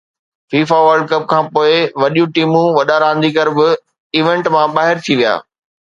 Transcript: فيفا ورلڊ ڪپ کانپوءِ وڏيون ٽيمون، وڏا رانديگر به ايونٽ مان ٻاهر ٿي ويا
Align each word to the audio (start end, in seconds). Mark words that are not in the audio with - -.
فيفا 0.51 0.77
ورلڊ 0.85 1.03
ڪپ 1.11 1.23
کانپوءِ 1.33 1.73
وڏيون 2.01 2.29
ٽيمون، 2.35 2.67
وڏا 2.77 2.97
رانديگر 3.03 3.47
به 3.57 3.67
ايونٽ 4.15 4.43
مان 4.55 4.67
ٻاهر 4.75 4.97
ٿي 5.05 5.13
ويا 5.17 5.33